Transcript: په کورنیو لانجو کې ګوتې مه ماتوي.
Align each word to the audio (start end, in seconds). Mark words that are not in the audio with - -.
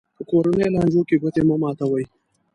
په 0.17 0.21
کورنیو 0.29 0.73
لانجو 0.75 1.01
کې 1.07 1.15
ګوتې 1.21 1.41
مه 1.47 1.55
ماتوي. 1.61 2.05